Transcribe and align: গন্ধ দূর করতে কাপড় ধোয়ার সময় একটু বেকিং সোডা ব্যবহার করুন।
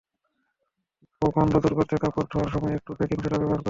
গন্ধ 1.21 1.53
দূর 1.55 1.73
করতে 1.73 1.95
কাপড় 1.97 2.27
ধোয়ার 2.31 2.49
সময় 2.53 2.73
একটু 2.75 2.91
বেকিং 2.93 3.17
সোডা 3.23 3.37
ব্যবহার 3.37 3.49
করুন। 3.49 3.59